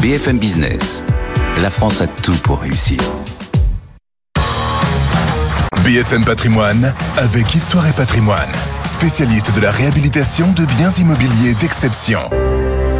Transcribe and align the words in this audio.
BFM 0.00 0.38
Business. 0.38 1.04
La 1.58 1.68
France 1.68 2.00
a 2.00 2.06
tout 2.06 2.36
pour 2.42 2.60
réussir. 2.60 2.98
BFM 5.84 6.24
Patrimoine 6.24 6.94
avec 7.18 7.54
Histoire 7.54 7.86
et 7.86 7.92
Patrimoine, 7.92 8.50
spécialiste 8.86 9.54
de 9.54 9.60
la 9.60 9.70
réhabilitation 9.70 10.52
de 10.52 10.64
biens 10.64 10.92
immobiliers 10.92 11.52
d'exception. 11.60 12.20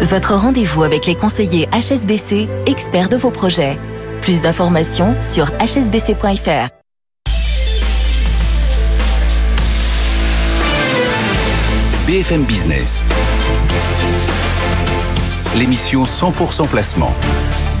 Votre 0.00 0.34
rendez-vous 0.34 0.82
avec 0.82 1.06
les 1.06 1.14
conseillers 1.14 1.68
HSBC, 1.72 2.48
experts 2.66 3.08
de 3.08 3.16
vos 3.16 3.30
projets. 3.30 3.78
Plus 4.20 4.40
d'informations 4.40 5.14
sur 5.22 5.52
hsbc.fr. 5.60 6.68
BFM 12.08 12.42
Business. 12.42 13.04
L'émission 15.58 16.04
100% 16.04 16.68
placement. 16.68 17.12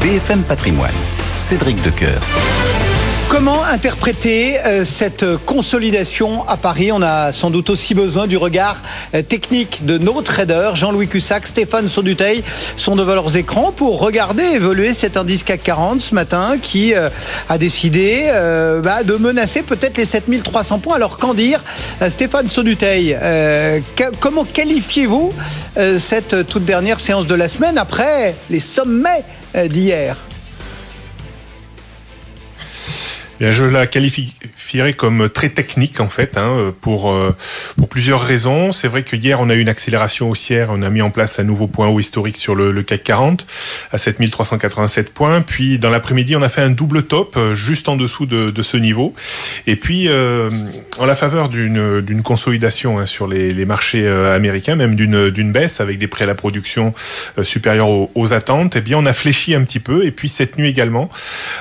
BFM 0.00 0.42
Patrimoine. 0.42 0.90
Cédric 1.38 1.80
Decoeur. 1.84 2.20
Comment 3.30 3.62
interpréter 3.62 4.58
euh, 4.60 4.84
cette 4.84 5.24
consolidation 5.44 6.48
à 6.48 6.56
Paris? 6.56 6.92
On 6.92 7.02
a 7.02 7.30
sans 7.32 7.50
doute 7.50 7.68
aussi 7.68 7.94
besoin 7.94 8.26
du 8.26 8.38
regard 8.38 8.80
euh, 9.14 9.22
technique 9.22 9.84
de 9.84 9.98
nos 9.98 10.22
traders. 10.22 10.76
Jean-Louis 10.76 11.08
Cussac, 11.08 11.46
Stéphane 11.46 11.88
Sauduteil 11.88 12.42
sont 12.78 12.96
devant 12.96 13.14
leurs 13.14 13.36
écrans 13.36 13.70
pour 13.70 14.00
regarder 14.00 14.42
évoluer 14.42 14.94
cet 14.94 15.18
indice 15.18 15.42
CAC 15.42 15.62
40 15.62 16.00
ce 16.00 16.14
matin 16.14 16.56
qui 16.60 16.94
euh, 16.94 17.10
a 17.50 17.58
décidé 17.58 18.30
bah, 18.82 19.02
de 19.04 19.14
menacer 19.16 19.62
peut-être 19.62 19.98
les 19.98 20.06
7300 20.06 20.78
points. 20.78 20.96
Alors 20.96 21.18
qu'en 21.18 21.34
dire 21.34 21.62
Stéphane 22.08 22.48
Sauduteil, 22.48 23.16
comment 24.20 24.44
qualifiez-vous 24.44 25.32
cette 25.98 26.46
toute 26.46 26.64
dernière 26.64 27.00
séance 27.00 27.26
de 27.26 27.34
la 27.34 27.48
semaine 27.48 27.78
après 27.78 28.34
les 28.50 28.60
sommets 28.60 29.24
d'hier? 29.66 30.16
Je 33.40 33.64
la 33.64 33.86
qualifierais 34.68 34.92
comme 34.92 35.30
très 35.30 35.48
technique 35.48 36.00
en 36.00 36.08
fait, 36.08 36.36
hein, 36.36 36.74
pour 36.82 37.10
euh, 37.10 37.34
pour 37.78 37.88
plusieurs 37.88 38.20
raisons. 38.20 38.70
C'est 38.72 38.88
vrai 38.88 39.02
que 39.02 39.16
hier 39.16 39.40
on 39.40 39.48
a 39.48 39.54
eu 39.54 39.60
une 39.60 39.68
accélération 39.68 40.28
haussière, 40.28 40.68
on 40.70 40.82
a 40.82 40.90
mis 40.90 41.00
en 41.00 41.10
place 41.10 41.38
un 41.38 41.44
nouveau 41.44 41.66
point 41.66 41.88
haut 41.88 42.00
historique 42.00 42.36
sur 42.36 42.54
le, 42.54 42.82
CAC 42.82 43.02
40 43.02 43.46
à 43.92 43.98
7387 43.98 45.14
points. 45.14 45.40
Puis 45.40 45.78
dans 45.78 45.88
l'après-midi 45.88 46.36
on 46.36 46.42
a 46.42 46.50
fait 46.50 46.60
un 46.60 46.70
double 46.70 47.04
top 47.04 47.36
euh, 47.36 47.54
juste 47.54 47.88
en 47.88 47.96
dessous 47.96 48.26
de, 48.26 48.62
ce 48.62 48.76
niveau. 48.76 49.14
Et 49.66 49.76
puis 49.76 50.08
euh, 50.08 50.50
en 50.98 51.06
la 51.06 51.14
faveur 51.14 51.48
d'une 51.48 52.02
d'une 52.02 52.22
consolidation 52.22 52.98
hein, 52.98 53.06
sur 53.06 53.26
les, 53.26 53.64
marchés 53.64 54.06
américains, 54.06 54.76
même 54.76 54.94
d'une 54.94 55.30
d'une 55.30 55.52
baisse 55.52 55.80
avec 55.80 55.98
des 55.98 56.08
prêts 56.08 56.24
à 56.24 56.26
la 56.26 56.34
production 56.34 56.92
supérieurs 57.42 57.88
aux, 57.88 58.10
aux, 58.14 58.32
attentes, 58.32 58.76
eh 58.76 58.80
bien 58.80 58.98
on 58.98 59.06
a 59.06 59.12
fléchi 59.12 59.54
un 59.54 59.62
petit 59.62 59.80
peu. 59.80 60.04
Et 60.04 60.10
puis 60.10 60.28
cette 60.28 60.58
nuit 60.58 60.68
également 60.68 61.08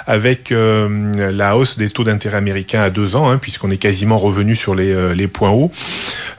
avec 0.06 0.52
la 0.52 1.56
hausse 1.56 1.78
des 1.78 1.90
taux 1.90 2.04
d'intérêt 2.04 2.38
américains 2.38 2.82
à 2.82 2.90
deux 2.98 3.16
ans, 3.16 3.30
hein, 3.30 3.38
puisqu'on 3.38 3.70
est 3.70 3.78
quasiment 3.78 4.18
revenu 4.18 4.56
sur 4.56 4.74
les, 4.74 4.90
euh, 4.90 5.14
les 5.14 5.28
points 5.28 5.52
hauts. 5.52 5.72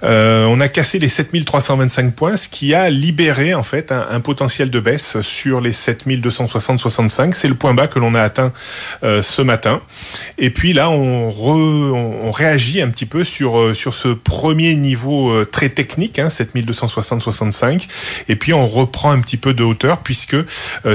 Euh, 0.02 0.44
on 0.46 0.60
a 0.60 0.66
cassé 0.68 0.98
les 0.98 1.08
7325 1.08 2.12
points, 2.14 2.36
ce 2.36 2.48
qui 2.48 2.74
a 2.74 2.90
libéré 2.90 3.54
en 3.54 3.62
fait 3.62 3.92
un, 3.92 4.18
potentiel 4.18 4.68
de 4.68 4.80
baisse 4.80 5.20
sur 5.20 5.60
les 5.60 5.70
7260-65. 5.70 7.34
C'est 7.34 7.46
le 7.46 7.54
point 7.54 7.74
bas 7.74 7.86
que 7.86 8.00
l'on 8.00 8.16
a 8.16 8.22
atteint 8.22 8.52
euh, 9.04 9.22
ce 9.22 9.40
matin. 9.40 9.80
Et 10.36 10.50
puis 10.50 10.72
là, 10.72 10.90
on, 10.90 11.30
on, 11.30 12.30
réagit 12.32 12.82
un 12.82 12.88
petit 12.88 13.06
peu 13.06 13.24
sur 13.24 13.74
sur 13.74 13.94
ce 13.94 14.08
premier 14.08 14.74
niveau 14.74 15.44
très 15.44 15.68
technique, 15.68 16.18
hein, 16.18 16.28
7260-65. 16.28 17.88
Et 18.28 18.36
puis 18.36 18.52
on 18.52 18.66
reprend 18.66 19.12
un 19.12 19.20
petit 19.20 19.36
peu 19.36 19.54
de 19.54 19.62
hauteur 19.62 19.98
puisque 19.98 20.36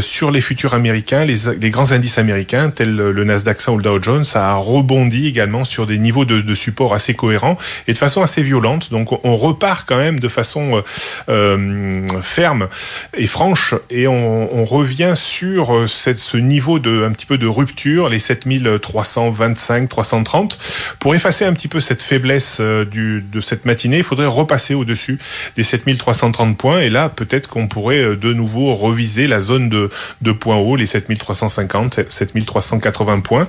sur 0.02 0.32
les 0.32 0.42
futurs 0.42 0.74
américains, 0.74 1.26
les, 1.26 1.36
les 1.60 1.70
grands 1.70 1.92
indices 1.92 2.18
américains 2.18 2.70
tels 2.70 2.96
le 2.96 3.24
Nasdaq 3.24 3.60
100 3.60 3.74
ou 3.74 3.78
le 3.78 3.84
Dow 3.84 4.02
Jones 4.02 4.24
ça 4.24 4.52
a 4.52 4.56
rebondi 4.56 5.28
également 5.28 5.53
sur 5.64 5.86
des 5.86 5.98
niveaux 5.98 6.26
de, 6.26 6.54
support 6.54 6.94
assez 6.94 7.14
cohérents 7.14 7.58
et 7.88 7.94
de 7.94 7.98
façon 7.98 8.22
assez 8.22 8.42
violente. 8.42 8.90
Donc 8.92 9.24
on 9.26 9.36
repart 9.36 9.88
quand 9.88 9.98
même 9.98 10.20
de 10.20 10.28
façon 10.28 10.78
euh, 10.78 10.82
euh, 11.30 12.22
ferme 12.22 12.68
et 13.16 13.28
franche 13.28 13.76
et 13.90 14.08
on, 14.08 14.64
revient 14.64 15.14
sur 15.18 15.76
euh, 15.76 15.88
cette, 15.88 16.20
ce 16.20 16.38
niveau 16.38 16.80
de 16.80 17.04
un 17.04 17.12
petit 17.12 17.26
peu 17.26 17.38
de 17.38 17.48
rupture, 17.48 18.08
les 18.08 18.20
7325, 18.20 19.90
330. 19.90 20.58
Pour 21.00 21.16
effacer 21.16 21.44
un 21.46 21.54
petit 21.54 21.68
peu 21.68 21.82
cette 21.82 22.02
faiblesse 22.02 22.62
du, 22.62 23.24
de 23.30 23.42
cette 23.42 23.66
matinée, 23.66 23.98
il 23.98 24.04
faudrait 24.04 24.26
repasser 24.26 24.74
au-dessus 24.74 25.20
des 25.58 25.64
7330 25.64 26.58
points 26.58 26.80
et 26.80 26.90
là 26.90 27.10
peut-être 27.10 27.50
qu'on 27.50 27.68
pourrait 27.68 28.16
de 28.16 28.34
nouveau 28.34 28.74
reviser 28.74 29.28
la 29.28 29.42
zone 29.42 29.70
de, 29.70 29.90
de 30.22 30.32
points 30.32 30.56
hauts, 30.56 30.78
les 30.78 30.86
7350, 30.86 32.10
7380 32.10 33.20
points. 33.20 33.48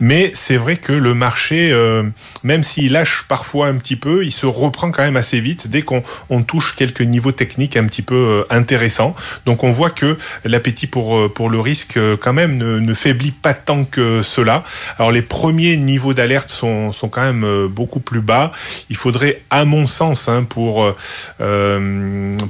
Mais 0.00 0.16
mais 0.16 0.30
c'est 0.32 0.56
vrai 0.56 0.78
que 0.78 0.94
le 0.94 1.12
marché, 1.12 1.45
euh, 1.52 2.02
même 2.42 2.62
s'il 2.62 2.92
lâche 2.92 3.24
parfois 3.28 3.68
un 3.68 3.76
petit 3.76 3.96
peu, 3.96 4.24
il 4.24 4.32
se 4.32 4.46
reprend 4.46 4.90
quand 4.90 5.02
même 5.02 5.16
assez 5.16 5.40
vite 5.40 5.68
dès 5.68 5.82
qu'on 5.82 6.02
touche 6.46 6.74
quelques 6.76 7.02
niveaux 7.02 7.32
techniques 7.32 7.76
un 7.76 7.84
petit 7.86 8.02
peu 8.02 8.14
euh, 8.14 8.44
intéressants. 8.50 9.14
Donc 9.44 9.64
on 9.64 9.70
voit 9.70 9.90
que 9.90 10.16
l'appétit 10.44 10.86
pour 10.86 11.16
euh, 11.16 11.32
le 11.48 11.60
risque 11.60 11.98
quand 12.20 12.32
même 12.32 12.56
ne, 12.56 12.94
faiblit 12.94 13.30
pas 13.30 13.54
tant 13.54 13.84
que 13.84 14.22
cela. 14.22 14.64
Alors 14.98 15.12
les 15.12 15.22
premiers 15.22 15.76
niveaux 15.76 16.14
d'alerte 16.14 16.48
sont 16.48 16.92
quand 17.10 17.20
même 17.20 17.68
beaucoup 17.68 18.00
plus 18.00 18.20
bas. 18.20 18.52
Il 18.90 18.96
faudrait, 18.96 19.42
à 19.50 19.64
mon 19.64 19.86
sens, 19.86 20.28
hein, 20.28 20.44
pour 20.44 20.94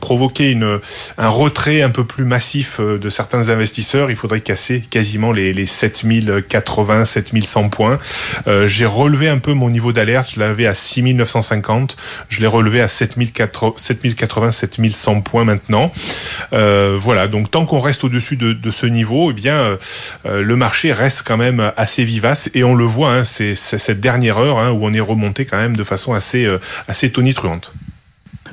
provoquer 0.00 0.56
un 1.18 1.28
retrait 1.28 1.82
un 1.82 1.90
peu 1.90 2.04
plus 2.04 2.24
massif 2.24 2.80
de 2.80 3.08
certains 3.08 3.48
investisseurs, 3.48 4.10
il 4.10 4.16
faudrait 4.16 4.40
casser 4.40 4.82
quasiment 4.88 5.32
les 5.32 5.52
les 5.52 5.66
7080, 5.66 7.04
7100 7.04 7.68
points. 7.68 7.98
J'ai 8.66 8.85
relevé 8.86 9.28
un 9.28 9.38
peu 9.38 9.52
mon 9.52 9.70
niveau 9.70 9.92
d'alerte, 9.92 10.32
je 10.34 10.40
l'avais 10.40 10.66
à 10.66 10.74
6950, 10.74 11.96
je 12.28 12.40
l'ai 12.40 12.46
relevé 12.46 12.80
à 12.80 12.88
7080, 12.88 14.50
7100 14.50 15.20
points 15.20 15.44
maintenant. 15.44 15.92
Euh, 16.52 16.96
voilà, 17.00 17.26
donc 17.26 17.50
tant 17.50 17.66
qu'on 17.66 17.78
reste 17.78 18.04
au-dessus 18.04 18.36
de, 18.36 18.70
ce 18.70 18.86
niveau, 18.86 19.30
eh 19.30 19.34
bien 19.34 19.78
euh, 20.26 20.42
le 20.42 20.56
marché 20.56 20.92
reste 20.92 21.22
quand 21.26 21.36
même 21.36 21.72
assez 21.76 22.04
vivace 22.04 22.50
et 22.54 22.64
on 22.64 22.74
le 22.74 22.84
voit, 22.84 23.12
hein, 23.12 23.24
c'est 23.24 23.54
cette 23.54 24.00
dernière 24.00 24.38
heure 24.38 24.58
hein, 24.58 24.70
où 24.70 24.84
on 24.84 24.92
est 24.92 25.00
remonté 25.00 25.44
quand 25.44 25.58
même 25.58 25.76
de 25.76 25.84
façon 25.84 26.14
assez, 26.14 26.48
assez 26.88 27.10
tonitruante. 27.10 27.72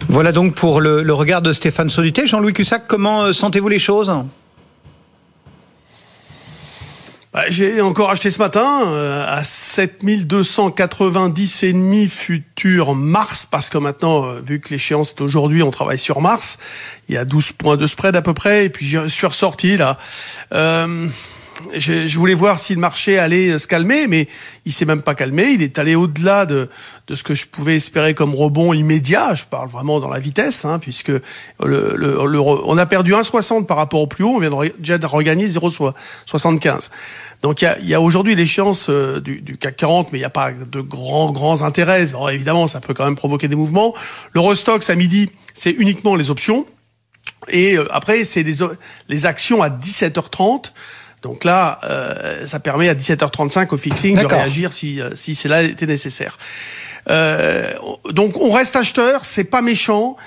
Voilà 0.08 0.32
donc 0.32 0.56
pour 0.56 0.82
le, 0.82 1.14
regard 1.14 1.42
de 1.42 1.54
Stéphane 1.54 1.90
Sodité. 1.90 2.28
Jean-Louis 2.28 2.54
Cussac, 2.54 2.84
comment 2.88 3.32
sentez-vous 3.34 3.70
les 3.70 3.80
choses? 3.80 4.12
Bah, 7.34 7.46
j'ai 7.48 7.82
encore 7.82 8.12
acheté 8.12 8.30
ce 8.30 8.38
matin 8.38 8.84
euh, 8.86 9.26
à 9.28 9.44
7290 9.44 11.64
et 11.64 11.74
demi 11.74 12.08
futur 12.08 12.94
mars 12.94 13.48
parce 13.48 13.72
que 13.72 13.80
maintenant 13.80 14.26
euh, 14.26 14.40
vu 14.40 14.60
que 14.60 14.70
l'échéance 14.70 15.14
est 15.14 15.22
aujourd'hui 15.22 15.64
on 15.64 15.72
travaille 15.72 15.98
sur 15.98 16.22
mars. 16.22 16.60
Il 17.10 17.16
y 17.16 17.18
a 17.18 17.26
12 17.26 17.54
points 17.54 17.76
de 17.76 17.88
spread 17.88 18.16
à 18.16 18.22
peu 18.22 18.36
près 18.36 18.66
et 18.66 18.70
puis 18.70 18.86
je 18.86 19.08
suis 19.08 19.26
ressorti 19.26 19.78
là. 19.78 19.98
Euh, 20.54 21.08
je, 21.74 22.06
je, 22.06 22.20
voulais 22.20 22.34
voir 22.34 22.60
si 22.60 22.74
le 22.74 22.80
marché 22.80 23.18
allait 23.18 23.58
se 23.58 23.68
calmer, 23.68 24.08
mais 24.08 24.28
il 24.66 24.74
s'est 24.74 24.86
même 24.86 25.02
pas 25.02 25.16
calmé. 25.16 25.52
Il 25.52 25.62
est 25.62 25.78
allé 25.80 25.96
au-delà 25.96 26.46
de, 26.46 26.70
de 27.08 27.16
ce 27.16 27.24
que 27.24 27.34
je 27.34 27.46
pouvais 27.46 27.76
espérer 27.76 28.14
comme 28.14 28.34
rebond 28.34 28.74
immédiat. 28.74 29.36
Je 29.36 29.46
parle 29.46 29.70
vraiment 29.70 30.00
dans 30.00 30.10
la 30.10 30.20
vitesse, 30.20 30.66
hein, 30.66 30.80
puisque 30.80 31.10
le, 31.10 31.22
le, 31.96 32.20
on 32.20 32.78
a 32.78 32.86
perdu 32.86 33.14
1,60 33.14 33.66
par 33.66 33.78
rapport 33.78 34.02
au 34.02 34.08
plus 34.08 34.24
haut. 34.24 34.36
On 34.36 34.40
vient 34.40 34.50
de, 34.50 34.74
déjà 34.80 34.98
de 34.98 35.06
regagner 35.06 35.48
0,75. 35.48 36.90
Donc 37.42 37.62
il 37.62 37.66
y 37.66 37.68
a, 37.68 37.80
y 37.80 37.94
a 37.94 38.02
aujourd'hui 38.02 38.36
l'échéance 38.36 38.88
euh, 38.90 39.20
du, 39.20 39.42
du, 39.42 39.58
CAC 39.58 39.76
40, 39.76 40.12
mais 40.12 40.20
il 40.20 40.22
n'y 40.22 40.26
a 40.26 40.30
pas 40.30 40.52
de 40.52 40.82
grands 40.82 41.32
grands 41.32 41.62
intérêts. 41.62 42.06
Bon, 42.08 42.28
évidemment, 42.30 42.68
ça 42.68 42.80
peut 42.80 42.94
quand 42.94 43.06
même 43.06 43.16
provoquer 43.18 43.48
des 43.48 43.56
mouvements. 43.56 43.94
L'Eurostox 44.34 44.90
à 44.90 44.96
midi, 44.96 45.30
c'est 45.54 45.72
uniquement 45.72 46.16
les 46.16 46.32
options. 46.32 46.66
Et 47.50 47.78
euh, 47.78 47.88
après, 47.92 48.24
c'est 48.24 48.44
les, 48.44 48.56
les 49.10 49.26
actions 49.26 49.62
à 49.62 49.70
17h30. 49.70 50.72
Donc 51.24 51.46
là, 51.46 51.80
euh, 51.86 52.46
ça 52.46 52.60
permet 52.60 52.90
à 52.90 52.96
17h35 52.96 53.74
au 53.74 53.78
fixing 53.78 54.20
de 54.20 54.26
réagir 54.26 54.74
si, 54.74 55.02
euh, 55.02 55.16
si 55.16 55.36
cela 55.36 55.64
était 55.64 55.88
nécessaire. 55.88 56.38
Euh, 57.10 57.72
donc 58.12 58.40
on 58.40 58.52
reste 58.52 58.76
acheteur, 58.76 59.24
c'est 59.24 59.46
pas 59.46 59.62
méchant. 59.62 60.18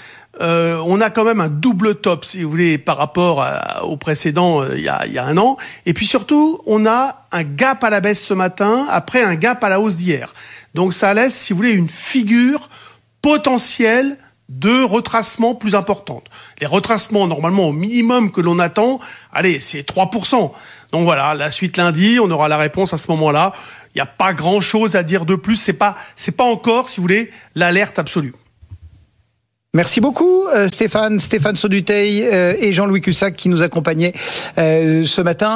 Euh, 0.40 0.82
on 0.86 1.00
a 1.02 1.10
quand 1.10 1.24
même 1.24 1.40
un 1.40 1.48
double 1.48 1.96
top, 1.96 2.24
si 2.24 2.42
vous 2.42 2.50
voulez, 2.50 2.78
par 2.78 2.96
rapport 2.96 3.46
au 3.82 3.96
précédent 3.96 4.64
il 4.72 4.80
y, 4.80 4.88
a, 4.88 5.06
y, 5.06 5.18
a, 5.18 5.24
un 5.24 5.36
an. 5.36 5.58
Et 5.84 5.92
puis 5.92 6.06
surtout, 6.06 6.60
on 6.66 6.86
a 6.86 7.26
un 7.30 7.42
gap 7.42 7.84
à 7.84 7.90
la 7.90 8.00
baisse 8.00 8.22
ce 8.22 8.34
matin 8.34 8.86
après 8.90 9.22
un 9.22 9.34
gap 9.34 9.62
à 9.64 9.68
la 9.68 9.80
hausse 9.80 9.96
d'hier. 9.96 10.32
Donc 10.74 10.94
ça 10.94 11.12
laisse, 11.12 11.34
si 11.34 11.52
vous 11.52 11.58
voulez, 11.58 11.72
une 11.72 11.88
figure 11.88 12.70
potentielle 13.20 14.16
de 14.48 14.84
retracement 14.84 15.54
plus 15.54 15.74
importante. 15.74 16.24
Les 16.60 16.66
retracements, 16.66 17.26
normalement, 17.26 17.68
au 17.68 17.72
minimum 17.72 18.30
que 18.30 18.40
l'on 18.40 18.58
attend, 18.58 19.00
allez, 19.32 19.58
c'est 19.58 19.82
3%. 19.88 20.52
Donc 20.92 21.04
voilà, 21.04 21.34
la 21.34 21.50
suite 21.50 21.76
lundi, 21.76 22.18
on 22.22 22.30
aura 22.30 22.48
la 22.48 22.56
réponse 22.56 22.94
à 22.94 22.98
ce 22.98 23.10
moment-là. 23.10 23.52
Il 23.94 23.98
n'y 23.98 24.02
a 24.02 24.06
pas 24.06 24.32
grand-chose 24.32 24.94
à 24.94 25.02
dire 25.02 25.24
de 25.24 25.34
plus. 25.34 25.56
C'est 25.56 25.72
pas, 25.72 25.96
c'est 26.14 26.36
pas 26.36 26.44
encore, 26.44 26.88
si 26.88 26.98
vous 26.98 27.02
voulez, 27.02 27.30
l'alerte 27.54 27.98
absolue. 27.98 28.34
Merci 29.74 30.00
beaucoup 30.00 30.44
Stéphane, 30.72 31.20
Stéphane 31.20 31.56
Sauduteil 31.56 32.20
et 32.22 32.72
Jean-Louis 32.72 33.02
Cussac 33.02 33.36
qui 33.36 33.50
nous 33.50 33.60
accompagnaient 33.60 34.14
ce 34.56 35.20
matin. 35.20 35.54